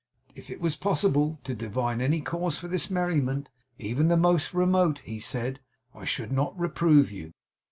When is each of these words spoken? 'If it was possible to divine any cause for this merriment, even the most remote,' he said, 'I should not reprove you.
'If 0.33 0.49
it 0.49 0.59
was 0.59 0.75
possible 0.75 1.39
to 1.43 1.53
divine 1.53 2.01
any 2.01 2.21
cause 2.21 2.57
for 2.57 2.67
this 2.67 2.89
merriment, 2.89 3.49
even 3.77 4.07
the 4.07 4.17
most 4.17 4.51
remote,' 4.51 5.01
he 5.05 5.19
said, 5.19 5.59
'I 5.93 6.05
should 6.05 6.31
not 6.31 6.57
reprove 6.59 7.11
you. 7.11 7.33